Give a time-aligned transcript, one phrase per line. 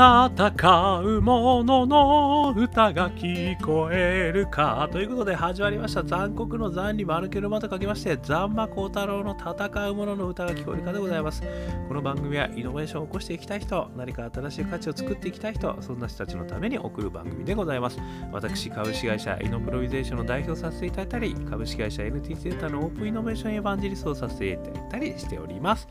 [0.00, 6.02] 戦う者のの歌が聞こえるかということで始まりました。
[6.02, 11.42] 残酷の残に丸けるまと書きましてザンマコウタロウの戦う者のの歌が聞こえるかでございます。
[11.86, 17.98] この番組はイノベーションを起こしていきたい人何か新しい価値を作っていきたい人そんな人たちのために送る番組でございます。
[18.32, 25.86] 私株式会社イノプロビゼーションの代表させていただいたり株式会社 NTT データのオープンイノベーションエヴァンジリストをさせていただいたりしております。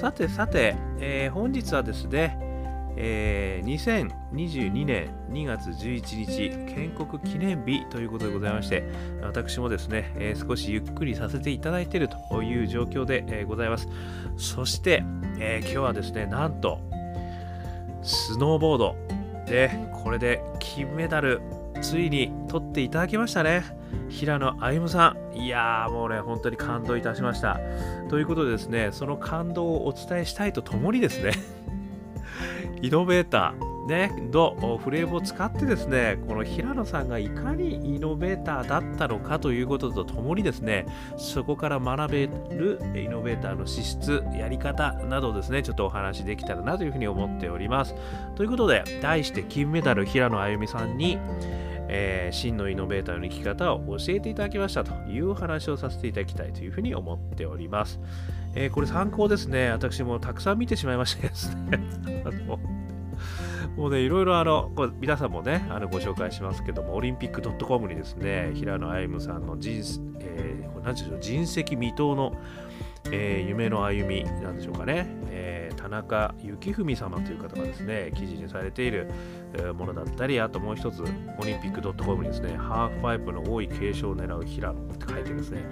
[0.00, 2.53] さてさて、えー、本日はですね
[2.96, 4.10] えー、
[4.44, 8.84] 2022年2月11日建国記念日ということでございまして
[9.22, 13.88] 私もですね、えー、少しゆっくりさせていただいているという状況で、えー、ございます。
[14.36, 15.02] そして、
[15.38, 16.80] え今日はですねなんと
[18.02, 18.96] スノーボード
[19.46, 19.70] で
[20.02, 21.40] これで金メダル
[21.80, 23.62] ついに取っていただきましたね。
[24.08, 25.36] 平野歩夢さん。
[25.36, 27.60] いやーもうね本当に感動いたしました。
[28.08, 31.32] ということでですねその感動をお伝えしたいとともにですね
[32.84, 40.84] イノベーター、ね、のフレームを使ってですね、この平野さんがいかにイノベーターだったのかということとともにですね、
[41.16, 47.94] そこから学べるイノベーターの資質、やり方などですね、ちょっとお話できたらなというふうに思っております。
[48.34, 51.18] ということで、題して金メダル平野歩夢さんに、
[51.88, 57.98] えー、真のイノベーターの生き方を教えていただきましたという話をさせていただきたいというふうに思っております。
[58.54, 59.70] えー、これ参考ですね。
[59.70, 61.80] 私もたくさん見てしまいましてですね。
[62.24, 62.58] あの
[63.76, 69.82] もうね、いろいろあの、これ皆さんもね、あのご紹介しますけども、オリンピック .com にですね、平野歩夢さんの人,、
[70.20, 72.36] えー、なんでしょう人石未踏の、
[73.10, 79.10] えー、夢の歩みなんでしょうかね、えー、田中幸文様という方がですね、記事にされている
[79.76, 85.64] ものだったり、あともう一つ、オリンピック .com にですね、ハーフパイプの多い継承を狙う平野って書いてですね、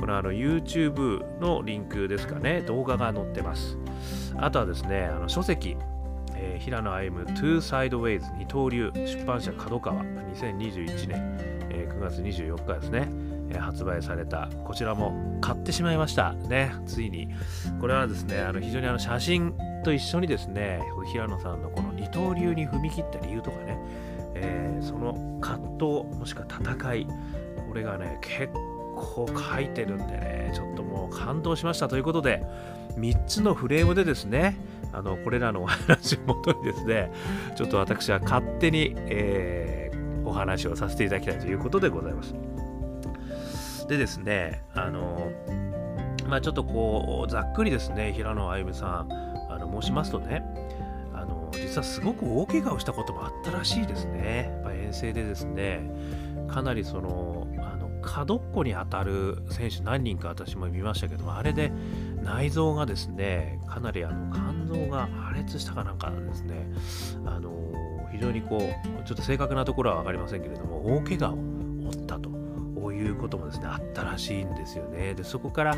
[0.00, 3.78] このあの YouTube のリンクですかね、動画が載ってます。
[4.36, 5.76] あとはですね、あの書籍、
[6.40, 10.02] えー、平野歩夢 Two Sideways 二刀流出版社角川
[10.34, 11.38] 2021年、
[11.70, 13.08] えー、9月24日ですね、
[13.50, 14.48] えー、発売された。
[14.64, 16.32] こちらも買ってしまいました。
[16.32, 17.28] ねついに。
[17.80, 19.54] これはですねあの非常にあの写真
[19.84, 20.80] と一緒にですね
[21.12, 23.78] 平野さんのこの二刀流に踏み切った理由とかね、
[24.34, 27.06] えー、その葛藤もしくは戦い
[27.68, 28.52] これがね結
[28.98, 32.44] 構書いてるんでねちょっともう感動しましたということで
[32.96, 34.56] 3つのフレームでですね
[34.92, 37.12] あのこれらのお話をもとにですね
[37.56, 42.34] ちょっと私は勝手に、えー、お話をさせていただきたいということでございます。
[43.88, 45.32] でですねあの
[46.26, 49.12] まあちょっとこうざっくりですね平野歩夢さん
[49.50, 50.44] あの申しますとね
[51.14, 54.50] あの実はすごく大怪我をしたこともあったらしいですね。
[54.52, 55.80] やっぱ遠征でですね
[56.48, 57.27] かなりその
[58.08, 61.70] 角っこに当たる選手何人か私も見ましたけどもあれで
[62.22, 66.68] 内臓がですねかなりあの肝臓が破裂したかなんかですね。
[67.26, 67.52] あの
[68.10, 71.36] 非常にこうちょっと正確なところは分かりませんけれども大怪我を
[71.90, 72.37] 負ったと。
[72.98, 75.14] いうこともですねあったらしいんですよね。
[75.14, 75.76] でそこから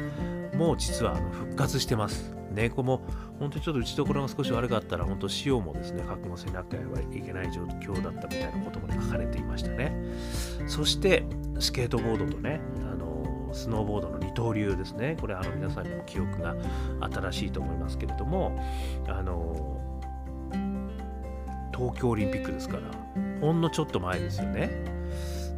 [0.57, 2.35] もう実はあの復活してます。
[2.51, 3.03] ねこも
[3.39, 6.81] 本当にちょっと打ちどころが少し悪かったら本当塩もですね覚悟せなきゃ
[7.17, 9.95] いけない状況だったみたいなこともね書かれていましたね。
[10.67, 11.25] そして
[11.59, 12.61] スケートボードとね
[12.91, 15.17] あのスノーボードの二刀流ですね。
[15.21, 16.57] これあの皆さんにも記憶が
[17.01, 18.61] 新しいと思いますけれども
[19.07, 19.81] あの
[21.73, 22.83] 東京オリンピックですから
[23.41, 25.00] ほんのちょっと前ですよね。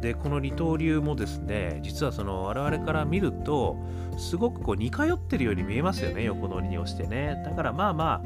[0.03, 3.77] でこの二刀流もですね実はその我々から見ると
[4.17, 8.21] すごくこう似通ってるように見えますよね横乗りに押してねだからまあま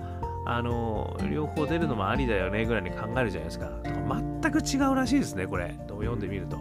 [0.45, 3.69] ああの両方出るのもありだよねぐらいに考えるじゃないですか
[4.41, 6.57] 全く違うらしいですねこれ読んでみると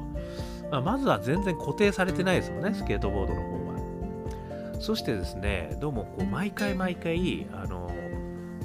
[0.70, 4.80] まあ、まずは全然固定されてないですもんね、スケートボードの方は。
[4.80, 7.90] そしてですね、どうもこう毎回毎回、あの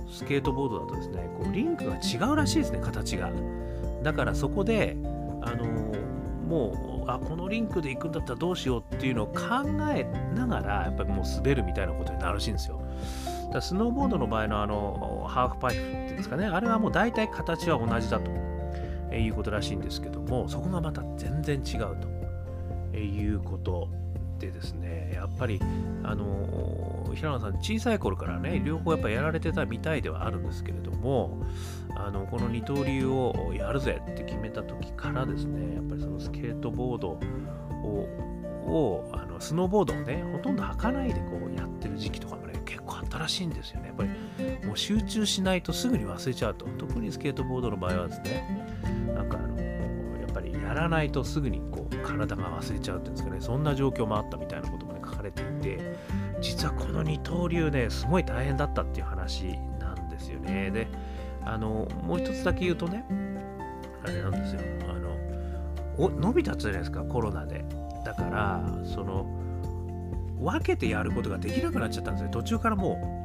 [0.09, 3.31] スケートボードだとですね、こうリンクが違うらしいですね、形が。
[4.03, 4.97] だからそこで、
[5.43, 5.65] あの
[6.51, 9.33] もうあこのリンクで行くんだったらどうしようっていうのを考
[9.95, 10.03] え
[10.35, 12.81] ながらやっぱりもう滑るみたいなことになるらしいんですよ。
[13.53, 18.29] だスノーボードの場合のあのハーフパイプっていうんですかねあれはもう大体形は同じだと
[19.15, 21.97] いうことらしいんですけどもそこがまた全然違う
[22.91, 23.89] ということ
[24.39, 25.59] でですねやっぱり
[26.03, 26.25] あの
[27.15, 31.43] 平野さん小さい頃からね両方やっぱやられてたみたいではあるんですけれども
[31.95, 38.31] あのこの二刀流をやるぜって決めた時からですねやっぱりそのスケートボードを
[38.63, 43.87] をあのスノーボードをねほとんど履かないでこうやってる時期とかもね結構あったらしいんですよね。
[43.87, 46.67] やっぱりもう集中しないとすぐに忘れちゃうと。
[46.77, 48.65] 特にスケートボードの場合はですね
[49.13, 55.95] なんかあのやっぱりやらないとすぐにこう体が忘れちゃうっていうんですかねそんな状況もあったみたいなこともね書かれていて
[56.41, 60.71] 実はこの二刀流ねすごい大変だったっていう話なんですよね。
[60.71, 60.87] で
[61.45, 63.05] あのもう一つだけ言うとね
[64.03, 64.61] あれなんですよ。
[64.89, 65.15] あの
[65.97, 67.63] お伸びたじゃないですかコロナで。
[68.03, 69.25] だからその
[70.39, 72.29] 分けてやることができなくなっちゃったんですよ。
[72.31, 73.21] 途中からもう。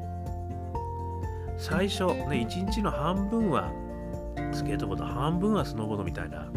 [1.58, 3.72] 最初ね1日の半分は
[4.52, 6.50] スケートボード半分はスノーボードみたいな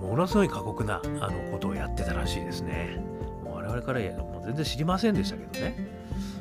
[0.00, 3.00] ものすごい過酷なあのことをやってたらしいですね。
[3.44, 4.00] 我々から
[4.48, 5.76] 全然知りませんでしたけどね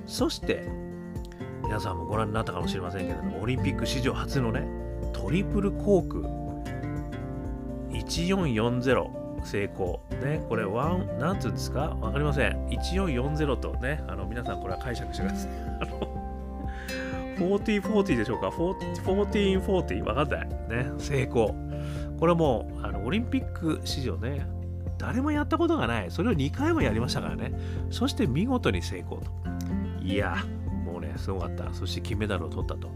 [0.06, 0.66] そして
[1.64, 4.66] 皆さんもご覧になったかもしれませんけれどもオリンピック史上初のね
[5.12, 6.26] トリプルコーク
[7.92, 10.00] 1440成功。
[10.24, 11.96] ね、これ、ワン、なんつうんですか？
[12.02, 12.68] わかりません。
[12.68, 15.52] 1440とね、あの、皆さんこれは解釈してください。
[15.82, 20.04] あの、4040でしょうか ?1440?
[20.04, 20.50] わかんない。
[20.70, 21.56] ね、成功。
[22.20, 24.46] これもう、あの、オリンピック史上ね、
[24.98, 26.12] 誰もやったことがない。
[26.12, 27.54] それを2回もやりましたからね。
[27.90, 29.32] そして見事に成功と。
[30.02, 30.38] いや、
[30.86, 31.74] もうね、すごかった。
[31.74, 32.90] そして金メダルを取ったと。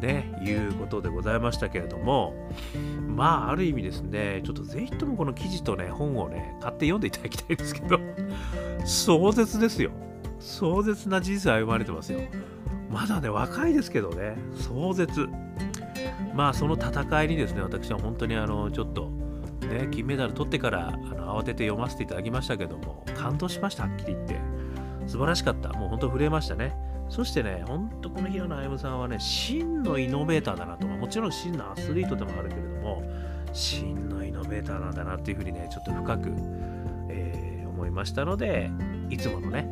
[0.00, 2.34] ね、いうことでございましたけれども、
[3.06, 7.98] まあ、ある意味ですね、ちょっとぜひともこの記事とね、本をね、買って読んでいただきたいんですけど、
[8.84, 9.90] 壮絶ですよ。
[10.38, 12.20] 壮絶な人生歩まれてますよ。
[12.90, 15.28] まだね、若いですけどね、壮絶。
[16.34, 19.10] まあ、その戦いにですね、私は本当にあの、ちょっと、
[19.68, 24.40] ね、金メダル取ってからあの慌てて読ませていただきましたけども、感動しました、はっきり言って。
[25.06, 25.70] 素晴らしかった。
[25.70, 26.76] もう本当震えましたね。
[27.08, 30.86] そしてね、ほんとこの平野歩夢さんはね、真のイノベーターだなと。
[30.86, 33.02] もちろん真のアスリートでもあるけれども、
[33.52, 36.30] 真のイノベーターなんだなっていうふうにね、ちょっと深く、
[37.08, 38.70] えー、思いましたので、
[39.08, 39.66] いつものね、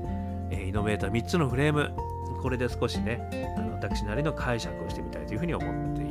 [0.50, 1.92] イノベーター3つのフレーム、
[2.40, 3.20] これで少しね、
[3.74, 6.05] 私なりの解釈をしてみたいというふうに思っています。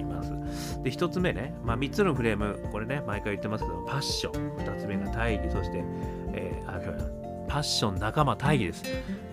[0.86, 5.84] で、1つ目ね、まあ、3つのフレーム、これね、毎回言ってますけど、パッション、2つ目が大義、そして、
[6.32, 6.80] えー、あ、
[7.48, 8.84] パッション仲間大義です。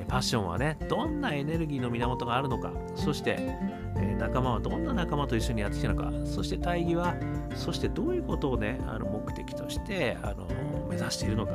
[0.08, 3.37] パッションはね、どんなエネルギーの源があるのか、そして、
[3.96, 7.14] えー、仲間はどんな仲間と一緒にやってきたのか、そして大義は、
[7.54, 10.49] そしてどういうことをね、あの目的としてあの
[10.88, 11.52] 目指しているのか、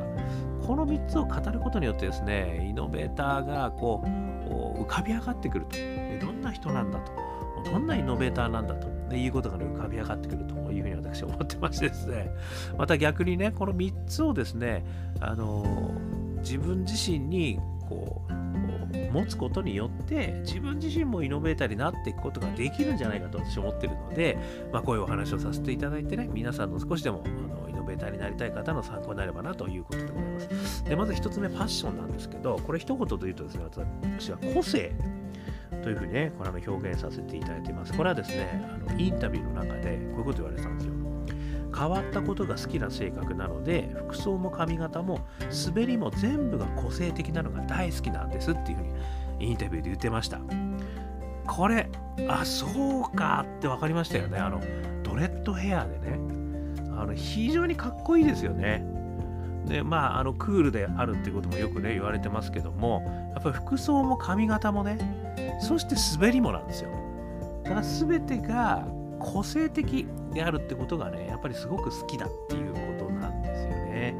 [0.64, 5.76] この3つを語ることによってですね、イノベーターがこう浮かび上がってくると。
[6.24, 7.27] どんな人なんだと。
[7.64, 12.30] どんなイノベーターなんだということが、ね、浮かび上がってくるというふうに私は思ってましてですね、
[12.76, 14.84] また逆にね、この3つをですね、
[15.20, 15.92] あの
[16.38, 17.58] 自分自身に
[17.88, 18.38] こう
[19.12, 24.38] 持つことによって自分自身もイノベーターになっていくことができるんじゃないかと私は思ってるので、
[24.72, 30.84] まあ、こういうお話をさせていただいてね皆さんの少しでもあのイノベーターになりたい方の参考になればなということでございます。
[30.84, 33.64] でまず1つ目パッションなんですけどこれ一言で言うとですね
[34.02, 34.92] 私は個性
[35.82, 37.92] というふうにねこれの表現させていただいています。
[37.92, 40.94] これはですねあのインタビューの中でこういうこと言われてたんですよ。
[41.76, 45.20] 変わったことが好きな性格なので服装も髪型も
[45.66, 48.84] 滑りも全部が個性的なのが大好きなんですっていうふう
[49.38, 50.40] にインタビューで言ってました。
[51.46, 51.88] これ
[52.28, 54.38] あそうかって分かりましたよね。
[54.38, 54.60] あの
[55.02, 56.18] ドレッドヘアでね
[56.96, 58.84] あの非常にかっこいいですよね。
[59.66, 63.02] でまああのクールであるっていうこともよくね言われてますけども
[63.34, 64.98] やっぱり服装も髪型もね
[65.60, 66.90] そして滑りもなんですよ
[67.64, 68.86] だから全てが
[69.18, 74.16] 個性的であるってことがね、やっぱりすごく好きだっていうことなんですよね。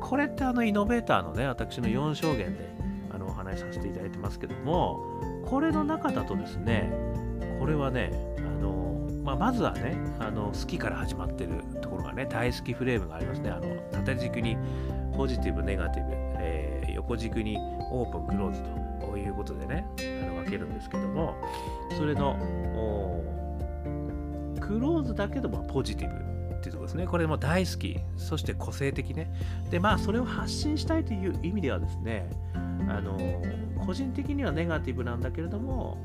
[0.00, 2.68] これってあのイノベーターのね、私の4証言で
[3.12, 6.90] あのお話しさせていただいてますけども、これの中だとですね、
[7.58, 13.50] これはね、あのまあ、まずはねあの、好きから始まってるところがね、大好きフレームがありますね。
[13.50, 14.56] あの縦軸に
[15.16, 17.58] ポジティブ、ネガティブ、えー、横軸に
[17.90, 18.79] オープン、クローズと
[19.10, 21.34] ということでね、あの分けるんですけども、
[21.96, 22.36] それの
[24.60, 27.06] クローズだけどもポジティブっていうところですね。
[27.06, 29.32] これも大好き、そして個性的ね。
[29.70, 32.30] で、まあ、それを発信したいという意味ではですね、
[32.88, 33.18] あの、
[33.84, 35.98] 個人的にはネガティブなんだけれども、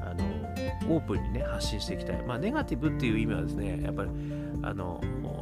[0.00, 2.22] あの、オープンにね、発信していきたい。
[2.26, 4.10] まあ、ネガティブっていう意味はですね、やっぱり、
[4.62, 5.00] あの、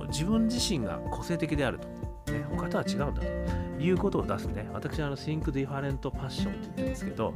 [0.08, 1.88] 自分自身が個性的であると。
[2.32, 3.26] ね、他とは違うんだと
[3.82, 4.68] いうことを出すね。
[4.72, 7.34] 私はあの、Think Different Passion って言ってるんですけど、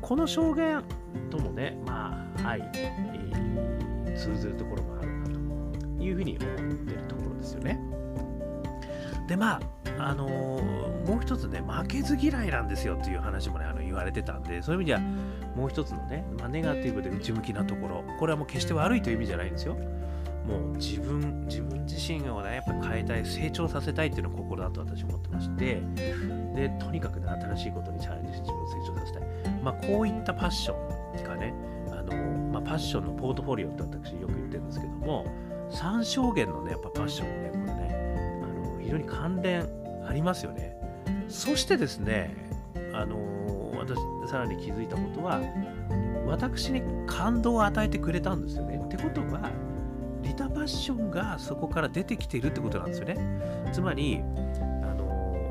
[0.00, 0.82] この証言
[1.30, 3.10] ともね、まあ、はいえ、
[4.20, 5.24] 通ずるところがあるな
[5.98, 7.80] というふうに思ってるところですよね。
[9.26, 9.60] でまあ
[9.98, 15.00] あのー、もう一つね負けず嫌いなんですよっていう話もねあの言われてたんでそういう意味では
[15.54, 19.76] もう一つのね、まあ、ネガティブで内向きなところこれはもう決して悪いという意味じゃないんですよ。
[20.50, 25.80] もう自分自分自身をねやっぱ変えたい成長させたいっていうのが心だと私は思ってまして
[26.54, 29.22] でとにかくね新しいことにチャレンジして自分を成長させたい
[29.62, 31.54] まあこういったパッションがね
[31.92, 32.16] あの
[32.50, 35.26] まあ、パッションのポートフォリオって私よく言ってるんですけども
[35.70, 39.68] 3証言のねやっぱパッションねこれねあの非常に関連
[40.08, 40.76] ありますよね
[41.28, 42.34] そしてですね
[42.92, 43.16] あの
[43.78, 43.98] 私
[44.30, 45.40] さらに気づいたことは
[46.26, 48.80] 私に感動を与えてくれたんですよね。
[48.82, 49.50] ってことは、
[50.22, 53.16] リタパッションがそこから出てきているってことなんですよね。
[53.72, 54.22] つまり、
[54.82, 55.48] あの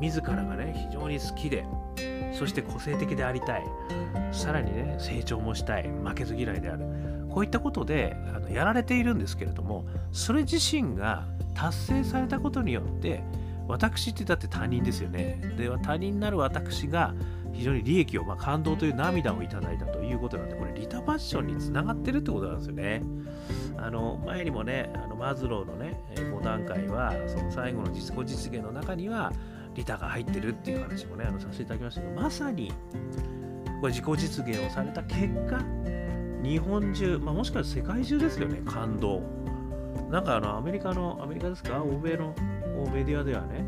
[0.00, 1.64] 自らがね、非常に好きで、
[2.32, 3.64] そして個性的でありたい、
[4.32, 6.84] さらにね、成長もしたい、負けず嫌いである。
[7.30, 13.22] こういったことであのやられているんですけれども、それ自身が達成されたことによって、
[13.68, 15.40] 私ってだって他人ですよね。
[15.58, 17.14] では他人なる私が
[17.56, 23.02] 非常に利益を、まあ、感動という涙をいただいたということなんで、これリタパッションにつながってるってことなんですよね。
[23.78, 29.32] あの前にもね、あのマズローのね、5段階は、その最後の実己実現の中には、
[29.74, 32.72] リタが入ってるっていう話もね、あのさせていただきましたけど、まさに、
[33.80, 35.60] これ自己実現をされた結果、
[36.42, 39.22] 日本中、まあ、もしかしたら世界中ですよね、感動。
[40.10, 42.34] なんかあのアメリカの、アメリカですか、欧米の
[42.92, 43.64] メディアではね、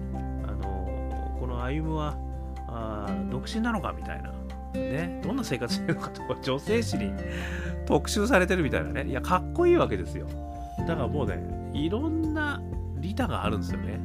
[0.47, 2.17] あのこの歩夢は
[2.69, 4.31] あ独身なのかみたいな、
[4.75, 7.13] ね、どんな生活してるのかとか、女性誌に
[7.87, 10.27] 特集されてるみたいなね、いや、かっこいいわけですよ。
[10.79, 11.41] だからもうね、
[11.73, 12.63] いろんな
[13.01, 13.99] 利他があるんですよね。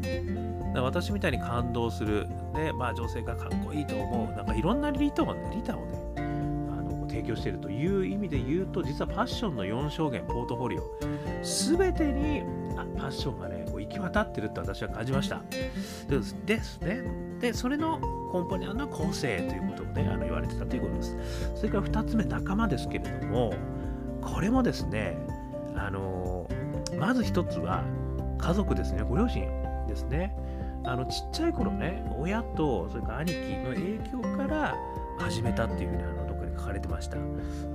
[0.75, 6.02] 私みたいに感動する、ね、まあ女性がかっこいいと思う、なんかいろんな利他をね、利他をね、
[7.13, 10.83] 提供しているという意味で言うと、実はパッションの4証言、ポートフォリオ、
[11.43, 12.41] すべてに
[12.75, 15.43] あパッションがね、こう行き渡ってるって私は感じました。
[16.09, 17.03] ですね。
[17.39, 17.99] で、それの
[18.33, 21.17] 根本にあるのは個性ということをね、あの言われてたということです。
[21.55, 23.53] それから2つ目、仲間ですけれども、
[24.21, 25.15] これもですね、
[25.75, 26.49] あの
[26.97, 27.83] まず1つは
[28.39, 29.47] 家族ですね、ご両親
[29.87, 30.35] ですね。
[30.85, 34.75] あのちっちゃい頃ね、親とそれから兄貴の影響から
[35.19, 36.22] 始めたっていうふうにあの
[36.57, 37.17] 書かれてました。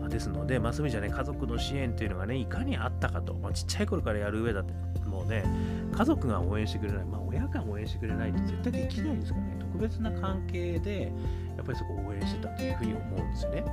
[0.09, 4.73] ですので、まあ、そういう意味じゃね、家族の支援というのがね、いかにあったかと、まあ、ちっちゃい頃からやる上だって、
[5.07, 5.45] もうね、
[5.93, 11.13] 家族が応援してくれない、まあ、親が応援してくれないと絶対できないですからね、特別な関係で、
[11.57, 13.65] やっぱりそこを応援してたというふうに思うんですよね。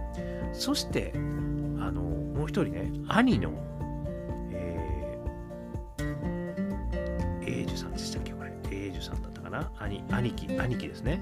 [0.54, 1.20] そして、あ
[1.92, 3.52] のもう一人ね、兄の、
[4.52, 8.52] えー、英樹さんでしたっけ、これ。
[8.72, 11.20] 英樹さんだったかな兄兄貴、兄貴ですね。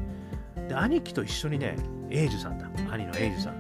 [0.67, 1.75] で、兄貴と一緒にね、
[2.09, 3.55] 英樹さんだ、兄の英樹さん。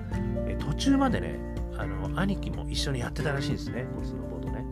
[0.47, 1.39] え途中までね、
[1.77, 4.65] あの兄貴も一緒にやってたらしいんですね、このスノーボードね。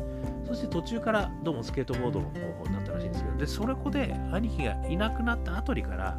[0.45, 6.17] そして途中からどうもスケートボードの方法になったらしいんですけど、で、それこで兄貴がいなくなったあたりから、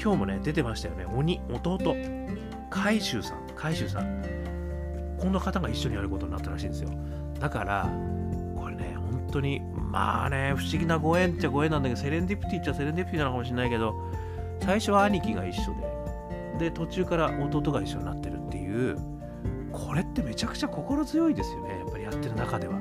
[0.00, 1.94] 今日もね、出てましたよね、鬼、弟、
[2.70, 4.22] 海舟さん、海舟さん。
[5.18, 6.90] こんな方が一緒にやることになったらしいんですよ。
[7.38, 7.88] だから、
[8.56, 13.94] これね、本当に、まあね、不思議なご縁っちゃご縁なんだけど、セレンディプティっちゃセレンディプティなのかもしれないけど、
[14.60, 15.74] 最初は兄貴が一緒
[16.58, 18.96] で、で、途中から弟が一緒になってるっていう、
[19.72, 22.78] これってめちゃくちゃ心強いですよね、やっぱりやってる中では。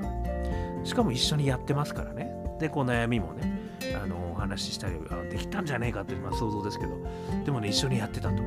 [0.83, 2.31] しかも一緒にやってますからね。
[2.59, 3.59] で、こう悩みもね、
[4.01, 4.95] あのお話ししたり
[5.31, 6.97] できたんじゃねえかっていう、まあ、想像ですけど、
[7.45, 8.43] でもね、一緒にやってたと。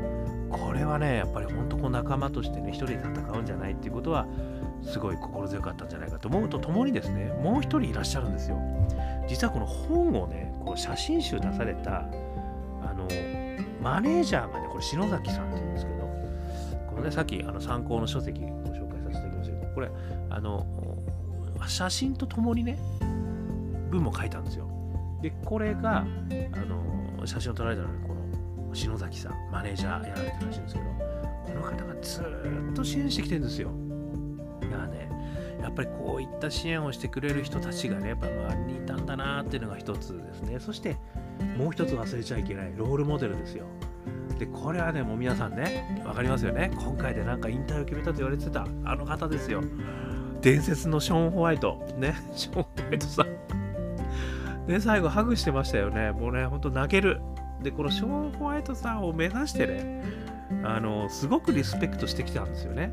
[0.51, 4.27] これはね、やっぱり本当こう仲間としてね、一人で戦うんじゃないっていうことは、
[4.83, 8.59] すごい心強かったんじゃないかと思うとともにですね、もう一人いらっしゃるんですよ。
[9.29, 12.05] 実はこの本をね、こう写真集出された、
[13.83, 15.99] マネージャーがね、これ篠崎さんって言うんですけど、
[16.89, 19.91] このね、さっきあの参考の書籍ご紹介させていただきましたけど、これ、
[20.31, 20.67] あの、
[21.67, 22.79] 写真とともにね、
[23.91, 24.69] 文も書いたんですよ。
[25.21, 26.05] で、これが、あ
[27.21, 28.15] の、写真を撮られたのは、こ
[28.69, 33.71] の篠崎さん、マネージャーやられてるらしいんですけど、この方がずっと支援してきてるんですよ。
[34.61, 35.09] だからね、
[35.61, 40.59] やっぱりこういった支援をしてくれる人たちがね、やっぱ周りにいたんだなっていうのが一つですね。
[40.59, 40.97] そして、
[41.57, 43.67] もう一つ忘れちゃいけないロールモデルですよ。
[44.39, 46.71] で、これはね、もう皆さんね、わかりますよね。
[46.75, 49.63] 今回でなんか引退を決めたと言われてた、あの方ですよ。
[50.41, 51.81] 伝説のショーン・ホワイト。
[51.97, 53.27] ね、 ショーン・ホワイトさん。
[54.67, 56.13] ね、最後ハグしてましたよね。
[56.13, 57.21] もうね、ほんと泣ける。
[57.63, 60.03] で、このショーン・ホワイトさんを目指してね、
[60.65, 62.93] あの、すごくリスペクトしてきたんですよね。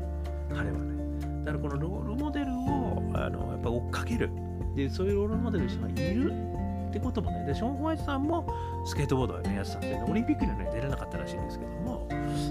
[0.54, 1.44] 彼はね。
[1.44, 4.30] だからこのロールモデルを、あの、やっぱ追っかける。
[4.76, 6.49] で、そういうロールモデルの人がいる
[6.90, 8.46] ってこともね、で、ショーン・ホワイトさんも
[8.84, 12.08] スケートボードはね、やってたんで、ね、オリンピックにはね、出れなかったらしいんですけども、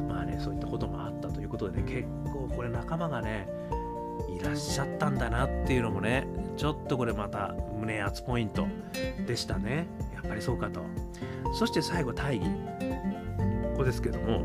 [0.08, 3.48] まあね、そういったこともあったということでね、結構これ仲間がね、
[4.30, 6.26] いらっしゃったんだなっていうのもね、
[6.58, 8.68] ちょっとこれまた胸熱ポイント
[9.28, 9.88] でしたね。
[10.14, 10.82] やっぱりそうかと。
[11.54, 12.48] そして最後、大義。
[13.72, 14.40] ここですけども、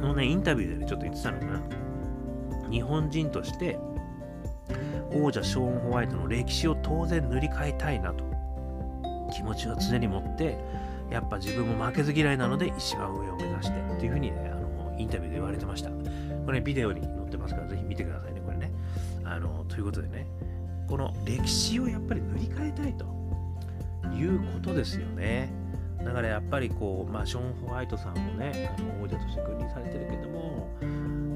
[0.00, 1.60] このね、インタビューでね、ちょっと言ってたのが、
[2.70, 3.78] 日本人として
[5.12, 8.24] 王者ショーン・ホワイトの歴史を当然塗り替えたいなと
[9.36, 10.58] 気持ちは常に持って
[11.10, 15.90] やっぱ自分も負けず嫌いなので一番上を目指してっていうふうにねあのインタビューで言われてました。
[16.46, 18.72] これ、ビデオに載ってますからぜひ見てくださいねこれね。
[19.24, 20.26] あのということでね
[20.88, 23.04] この歴史をやっぱり塗り替えたいと
[24.16, 25.52] いうことですよね。
[26.02, 30.70] だからやっぱりこう、まあ、ショーン・ホワイトさんもねあの王者として君臨されてるけども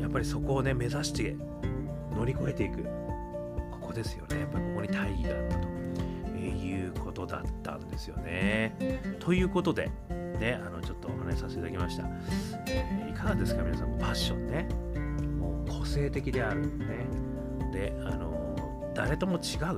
[0.00, 1.36] やっぱりそこをね目指して
[2.14, 2.84] 乗り越えていく
[3.72, 4.40] ここですよね。
[4.40, 5.79] やっぱりここに大義があったと。
[6.50, 8.74] いうことだったんですよね。
[9.18, 9.90] ということで
[10.38, 12.04] ねあのちょっとお話しさせていただきました、
[12.68, 14.68] え、いかがですか皆さんファッションね。
[15.38, 16.62] もう個性的である。
[16.78, 17.06] ね。
[17.72, 19.76] であの誰とも違う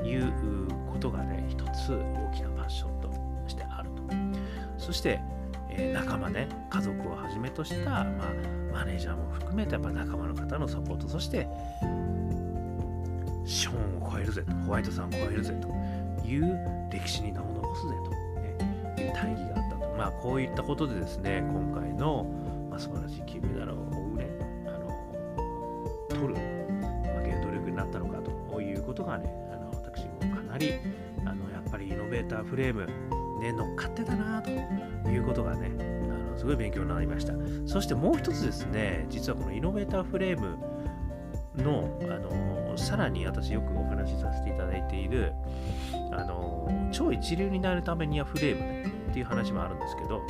[0.00, 3.10] ということがね一つ大きなファッションと
[3.48, 4.02] してあると。
[4.78, 5.20] そして
[5.74, 8.04] え、仲間ね、家族をはじめとした、まあ、
[8.72, 11.48] マネージャーも含めてやっぱ仲間の方のサポート、そして
[13.44, 15.68] ショーンを超えるぜと、ホワイトさんを超えるぜと
[16.26, 16.58] いう
[16.90, 19.94] 歴史に名を残すぜと、ね、いう大義があったと。
[19.96, 22.24] まあこういったことでですね、今回の、
[22.70, 23.80] まあ、素晴らしい金メダルを追
[24.14, 24.28] うね、
[24.66, 30.74] あの取る、まあ、原動力になったのかということがね、あの私もかなり
[31.24, 32.86] あのやっぱりイノベーターフレーム
[33.42, 34.50] ね、乗っかってたなと
[35.10, 35.72] いうことがね、
[36.08, 37.32] あのすごい勉強になりました。
[37.66, 40.56] そしてもう一つですね、実はこのイノベーターフレーム
[41.56, 42.30] の、あの
[42.76, 45.32] さらに私よくお話しさせていただいている、
[46.12, 50.22] あの超一流になるためにはフレームねっていう話もあるんですけど、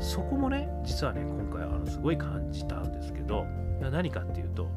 [0.00, 3.44] そこもね、実はね、今回あのすごい感じたんですけど、
[3.80, 4.68] 何かっていうと、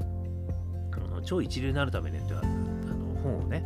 [0.93, 3.63] あの超一流になるためにってあの本をね、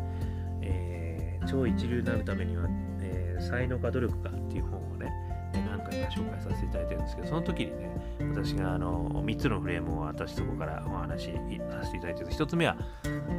[0.62, 2.66] えー、超一流になるためには
[3.02, 5.12] え才能か努力かっていう本をね、
[6.12, 7.90] 紹介させていただいてるんですけど、その時にね、
[8.32, 11.32] 私があの3つのフレームを私そこからお話し
[11.70, 12.78] させていただいてる1つ目は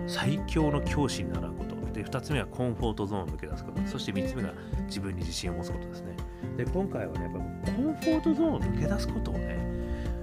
[0.07, 1.73] 最強の教師に習うこと。
[1.93, 3.87] で、2つ目はコンフォートゾーンを抜け出すこと。
[3.87, 4.52] そして3つ目が
[4.87, 6.17] 自分に自信を持つことですね。
[6.57, 7.38] で、今回はね、やっぱ
[7.73, 9.59] コンフォートゾーンを抜け出すことをね、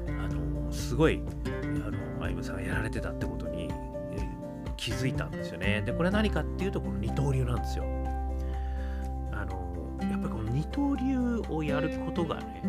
[0.08, 1.22] あのすごい、
[1.86, 3.70] あの、あゆむさんがやられてたってことに、
[4.78, 5.84] 気づいたんですよね。
[5.86, 7.84] で、これは何かっていうと、この二刀流なんですよ。
[10.60, 11.19] 二刀流
[11.50, 12.64] をやることがね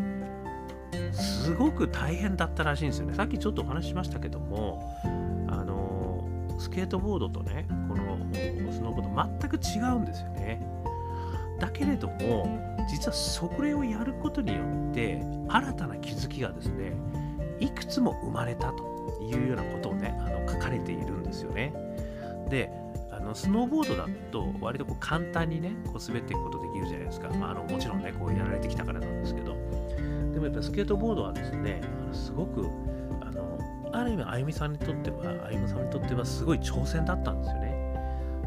[1.11, 3.13] すごく大変だったらしいんですよね。
[3.13, 4.81] さっきちょっとお話ししましたけども
[5.47, 6.27] あの
[6.59, 8.17] スケートボードとねこの
[8.71, 10.65] スノーボード全く違うんですよね。
[11.59, 12.47] だけれども
[12.89, 16.93] 実はそれをやることによって新たな気づきがですね
[17.59, 18.83] いくつも生まれたと
[19.21, 21.73] いうようなことをねあの書かれているんですよね。
[22.49, 22.71] で
[23.31, 29.55] のスノーボードだと割とこう簡単にねこう滑っていくことできるじゃないですか、まあ、あのもちろんねこうやられてきたからなんですけど。
[30.33, 31.81] でもやっぱスケートボードはですね
[32.13, 32.65] すごく
[33.21, 33.59] あの
[33.91, 37.71] ある意味あゆみさんにとってはあゆみさんにとってはすごい挑戦だったんですよね。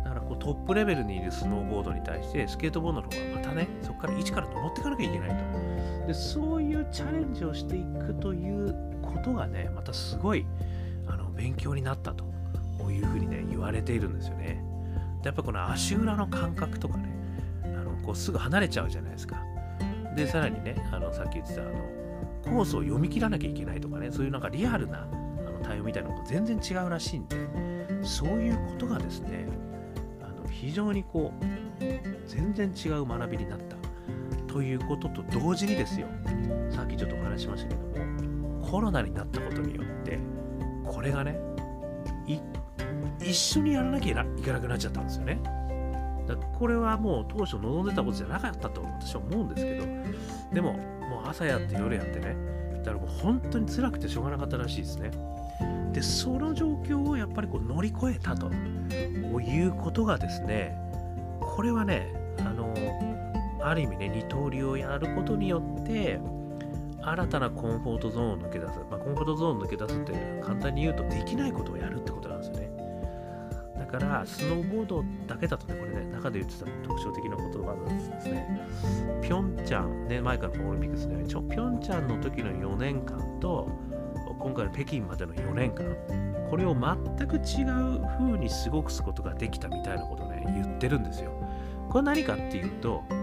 [0.02, 6.06] だからこうトップレベルにいるスノーボードに対してスケートボードの方がまたねそこから一から登っていかなきゃいけないと。
[6.06, 10.46] でそういうチャレンジをしていくということがねまたすごい
[11.06, 12.24] あの勉強になったと
[12.90, 14.73] いうふうにね言われているんですよね。
[15.24, 17.08] やっぱこの足裏の感覚とかね
[17.64, 19.42] あのこうすぐ離れちゃうじゃないですか。
[20.16, 21.72] でさらにねあのさっき言ってたあの
[22.44, 27.36] コースを読み切らなきゃいけないとかねそういうなんかリアルなあの対応みたいなのと全然違うらしいんで
[28.02, 29.46] そういうことがですね
[30.22, 31.44] あの非常にこう
[32.28, 33.76] 全然違う学びになった
[34.52, 36.06] ということと同時にですよ
[36.70, 40.18] さっきちょっとお話しましたけどもコロナになったことによって
[40.84, 41.38] これがね
[43.24, 45.40] 一緒にやらなきゃいけなくなっちゃったんですよね。
[46.26, 49.86] だこれはもう当初望んでたことじゃなかったと私は思うんですけど、
[50.52, 50.72] でも、
[51.08, 52.36] もう朝やって夜やってね、
[52.84, 55.10] だからもう本当に辛くてしょうがなかったらしいですね。
[55.92, 60.76] で、その状況をやっぱりこう乗り越えたということがですね、
[61.40, 62.74] これはね、あの、
[63.62, 66.20] ある意味ね、二刀流をやることによって、
[67.06, 68.78] 新たなコンフォートゾーンを抜け出す。
[68.90, 72.12] まあ、コンフォートゾーンを抜け出すって簡単に言うとできないことをやるって
[73.98, 78.68] からスノーボードだけだとね、これね、中で言ってた特徴的な言葉なんですね。
[79.22, 83.68] ピョンチャン、ね、前からオリンピックですね、ピョンチャンの時の4年間と、
[84.38, 85.84] 今回の北京までの4年間、
[86.50, 91.32] これを全く違う風に過ごすことができたみたいなことをね、言ってるんですよ。
[91.88, 93.14] これ何かっていうと、あ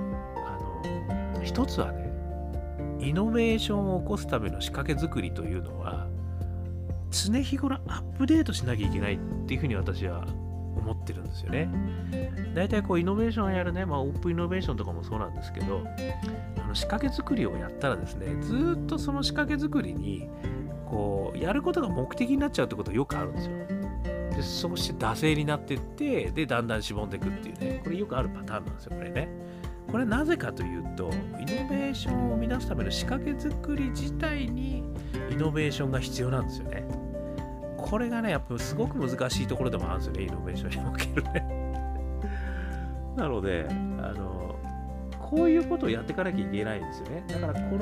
[1.37, 2.09] の、一つはね、
[2.99, 6.07] イノベーションを起こすための仕掛け作りというのは、
[7.09, 10.25] 常日頃アップデートしなきゃいけないっていうふうに私は
[10.75, 11.69] 思ってるんですよね。
[12.53, 15.83] 大体こうイノベーションをやるね、まあ、オープンイノベーションとかもそうなんですけど、
[16.63, 20.29] あの仕掛け作りをやったらですね、ずっとその仕掛け作りに
[20.89, 23.55] こうやることが目的になっちゃうってことがよくあるんですよ。
[24.35, 29.29] でそして惰性になっていって、で、だんだんしぼんでいくっていうね、これよくあるパターンなんですよ、これね。
[29.91, 34.85] これなぜかというと、イノベーションを生み出すための仕掛け作り自体に
[35.29, 36.85] イノベーションが必要なんですよね。
[37.81, 41.45] これがね、やっぱすごく難しいところでもあるんですよね、イノベーションにおけるね。
[43.17, 43.73] なので、あ
[44.13, 44.55] の、
[45.19, 47.23] こういうことをやっていかなきゃいけないんですよね。
[47.27, 47.75] だから、こ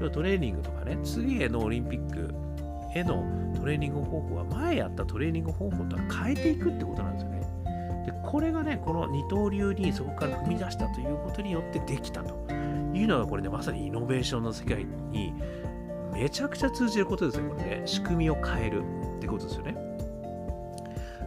[0.00, 2.34] のトレーニングとかね、次へのオリンピック
[2.94, 3.24] への
[3.56, 7.36] トレーニング方法は前やったトレーニング方法とは変えていくってことなんですよね。
[8.06, 12.34] でこれがね、この二刀流にそこから踏み出したということによってできたと
[12.94, 15.34] いうのがこれね、まさにイノベーションの世界に
[16.16, 17.82] めちゃくちゃ通じることですよ、これね。
[17.84, 18.82] 仕組みを変える
[19.16, 19.76] ってことですよね。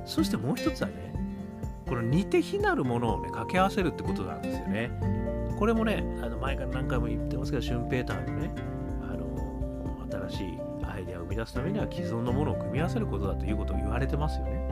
[0.04, 1.14] そしてもう一つはね、
[1.88, 4.90] この似て非なるものをね、掛け合わせるってことなんですよね。
[5.60, 8.52] これもね、あの前から何回も言ってますけど、シュンペーターのね、
[9.04, 14.68] あの新しいアイデアを生み出すためには既存のものを組み合わせることだということを言われてますよね。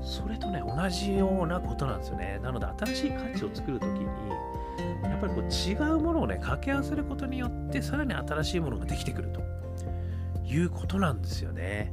[0.00, 2.38] それとね、同じようなことなんですよね。
[2.42, 4.06] なので、新しい価値を作るときに、
[5.22, 9.40] ぱりこう違うものをね、掛け合わせることによって、さらに新しいものができてくると
[10.44, 11.92] いうことなんですよね。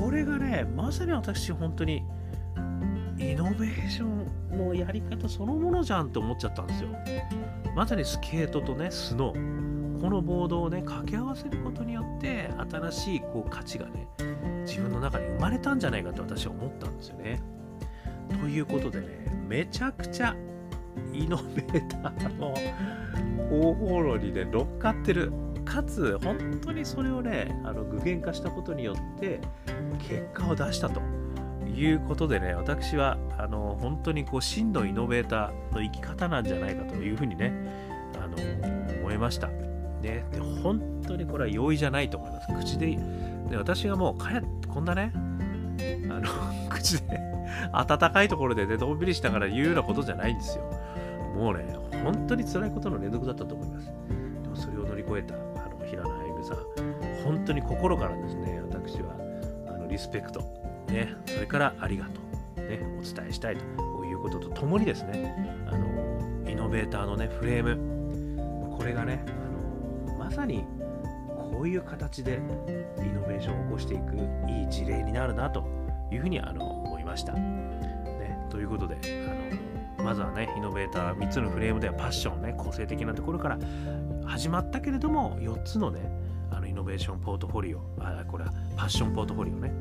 [0.00, 2.02] これがね、まさに私、本当に
[3.18, 6.90] イノベーションのやり方そのものじゃんって思っちゃったんですよ。
[7.74, 14.06] まさにスケートとね、スノー、このボードをね、掛け合わせることによって、新しいこう価値がね、
[14.66, 17.40] 自分の中に生まれたんじゃないかと私は思ったんですよね。
[18.28, 19.06] ということでね、
[19.48, 20.34] めちゃくちゃ
[21.12, 22.54] イノベーターの
[23.48, 25.32] 方法論にね、乗っかってる。
[25.64, 29.40] かつ、本当にそれをね、あの具現化したことによって、
[29.98, 31.00] 結果を出したと
[31.66, 37.52] いうことでね、私はあの本当にこう真のイノベーターの生き方なんじゃないかというふうにね、
[38.14, 38.36] あの
[39.00, 39.48] 思いました。
[39.48, 42.46] ね、で本当にこれは容易じゃないと思います。
[42.54, 42.96] 口で、
[43.50, 47.18] で私がもうかえこんなね、あの口で
[47.72, 50.64] 暖かいところでね、どんびりしたから言うようなことじゃないんですよ。
[51.36, 53.92] もうね、本当に辛いことの連続だったと思います。
[54.42, 56.56] でもそれを乗り越えたあの平野歩夢さん、
[57.24, 59.14] 本当に心からですね、私は
[59.68, 60.40] あのリスペクト、
[60.88, 62.20] ね、それからありがと
[62.56, 69.24] う、ね、お伝えしたいということとともにですね、あのイノベーターのね、フレーム、これがね、
[70.08, 70.64] あのまさに
[71.36, 74.16] こういう形でイノベーションを起こしていく
[74.48, 75.64] いい事例になるなと
[76.10, 77.32] いうふうにあの思いました。
[77.34, 78.98] ね、ということであ
[79.54, 79.65] の、
[80.06, 83.58] まずはね、イノベーター3つのフレームではパッションね、個性的なところから
[84.24, 86.00] 始まったけれども、4つのね、
[86.52, 89.72] あのイノベーションポートフォリオ、あこれはパッションポートフォリオね、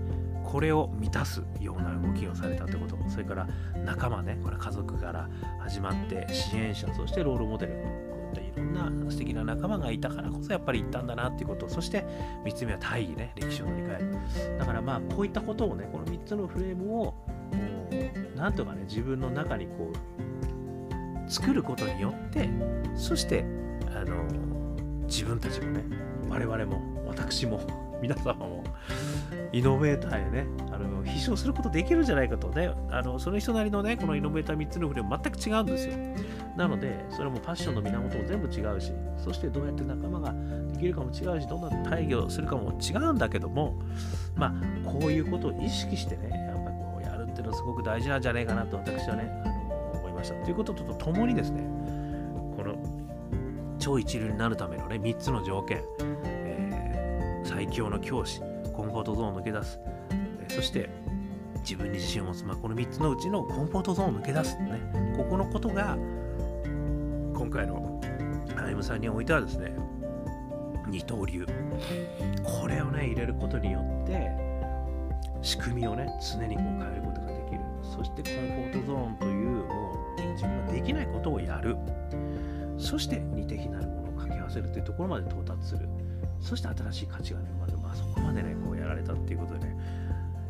[0.44, 2.98] これを満たすような動きをされたってこと。
[3.08, 3.48] それから
[3.86, 7.80] 仲間ねこれ家族から始まって支援者そしてロールモデルこ
[8.34, 11.70] ういったいろんな素敵な仲間がいたからこそやっぱり行ったんだなっていうこと。
[11.70, 12.04] そして
[12.46, 14.58] 3つ目は大義ね歴史を乗り換える。
[14.58, 17.14] だからまあこういったことをねこの3つのフレームを
[18.36, 20.15] なんとかね自分の中にこう
[21.28, 22.50] 作ることによって
[22.96, 23.46] そして
[23.96, 24.24] あの
[25.08, 25.84] 自分たちもね
[26.30, 27.62] 我々も私も
[28.02, 28.64] 皆様も
[29.52, 35.94] イノベーターへね、あの必勝することできるんじゃないかとね、あのその人なりのね、このイノベーター3つのフレーム全く違うんですよ。
[36.58, 40.34] なので、それもファッションの源も全部違うし、そしてどうやって仲間が
[40.74, 43.80] できるかも違うし、どんな大義をするかも違うんだけども、
[44.36, 44.54] まあ、
[44.90, 49.55] こういうことを意識してね、やっぱりこうやるっていうのはすごく大事なんじゃないかなと私はね、
[50.26, 50.44] した。
[50.44, 51.62] ということとともにですね、
[52.58, 52.76] この
[53.80, 55.82] 超一流になるためのね、3つの条件、
[56.24, 58.42] えー、最強の教師、
[58.74, 59.80] コンフォートゾーンを抜け出す。
[60.50, 60.90] そして
[61.60, 62.46] 自分に自信を持つ。
[62.46, 64.58] まあ、この3つのうちのコンフォートゾーンを抜け出す。
[64.58, 65.16] ね。
[65.18, 65.98] ここのことが
[67.34, 68.02] 今回の
[68.58, 69.76] アイムさんにおいてはですね、
[70.88, 71.46] 二刀流。
[72.44, 74.32] これをね、入れることによって
[75.42, 77.62] 仕組みをね、常にこう変えることができる。
[77.84, 81.76] そしてコンフォートゾーンというもう自分ができないことをやる。
[82.78, 85.88] そして似て非なるものを掛け合わせるというところまで到達する。
[86.42, 87.78] そして新しい価値がね、生まれる。
[87.80, 89.78] まあ、そこまでね、こうやられたっていうことでね、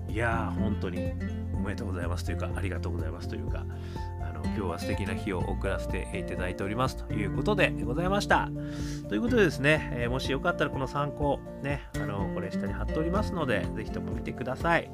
[0.10, 1.14] いやー、本当に
[1.54, 3.66] おめでとうございますというか、ありがとうございますというか、
[4.22, 8.50] あの今日は素敵な日を送らせていただいておりますということでございました。
[9.08, 14.90] ということでですね、えー、もしよかったらこの参考、ね、あのこれ下に貼っておりますので、ぜひとも見てください。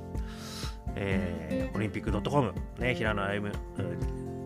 [0.96, 3.52] えー、オリンピック .com、ね、平野歩夢、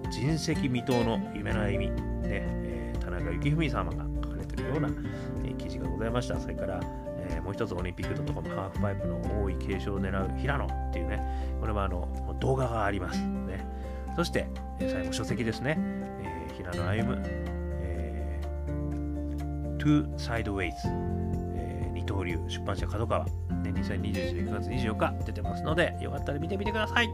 [0.10, 4.90] 人石未踏の夢の歩み、ねえー、田中幸文様が書かれているような、
[5.44, 6.40] えー、記事がございました。
[6.40, 6.80] それから、
[7.30, 11.22] え、もう一つオリンピック .com ハーフパイプの多い継承を狙う平野っていうね、
[11.60, 13.22] これはあの動画があります。
[13.22, 13.66] ね、
[14.16, 14.48] そして、
[14.80, 17.18] え、最後書籍ですね、えー、平野歩夢、
[17.82, 20.74] えー、Two Sideways、
[22.06, 23.32] 刀流出版社角川、ね、
[23.66, 27.10] 2021年9月24日出てますので、よかったら見てみてください。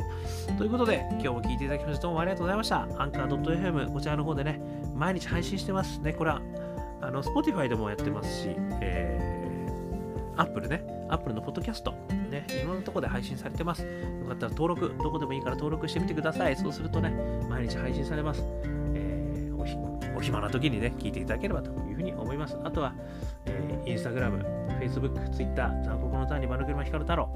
[0.57, 2.81] ということで、今日も聞いていただきましてどうもありがとうございました。
[2.97, 4.61] アンカー .fm こちらの方でね、
[4.95, 6.13] 毎日配信してますね。
[6.13, 6.41] これは
[7.01, 9.31] あの Spotify でもやってますし、えー
[10.37, 11.91] Apple ね、Apple のポッドキャスト、
[12.29, 13.83] ね、いろんなとこで配信されてます。
[13.83, 13.87] よ
[14.27, 16.55] かったら登録、どこでもいいから登録してみてください。
[16.55, 17.13] そうするとね、
[17.49, 18.43] 毎日配信されます。
[18.93, 21.71] えー、ー、お暇な時にね、聞いていただければと
[22.01, 22.57] うに思います。
[22.63, 22.93] あとは、
[23.45, 27.29] えー、インスタグラム、フェイスブック、ツイッター、残酷のターンに丸車光太郎、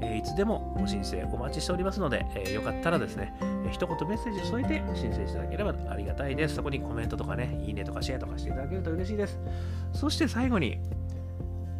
[0.00, 6.56] えー、いつでもご申請お待ちしておりますので、えー、よかったらですね、えー、一言メッセージを添えて申請していただければありがたいです。
[6.56, 9.38] そこにコメントとかね、いいねとかシェアとかしていただけると嬉しいです。
[9.92, 10.78] そして最後に、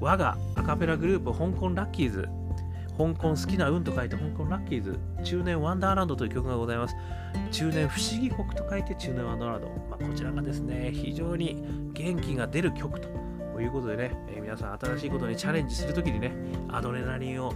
[0.00, 2.28] 我がアカペラグループ、香港ラッキーズ、
[2.98, 6.94] 香港好きな運と書いて香港ラッキーズ、中年ワンダーランドという曲がございます。
[7.50, 9.68] 中年不思議国と書いて中年ワンダーランド。
[9.90, 13.08] まあ、こちらがですね、非常に元気が出る曲と
[13.60, 16.32] いうことでね、えー、皆さん新しいことにチャレンジするときにね、
[16.68, 17.52] アドレナリンを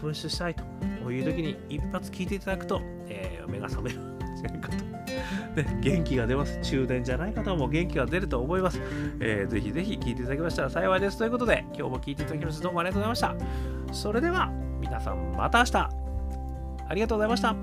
[0.00, 4.88] 噴出したいというときに一発聞いていただくと、えー、目が覚めるんじゃないかと。
[5.56, 6.60] ね、元気が出ます。
[6.62, 8.80] 中年じゃない方も元気が出ると思います。
[9.20, 11.18] えー、ぜひぜひ聞いていただきましたら幸いです。
[11.18, 13.94] ということで、今日も聞いていただきましてどうもありがとうございました。
[13.94, 15.90] それでは、皆さんまた明日
[16.88, 17.54] ありがとうございました。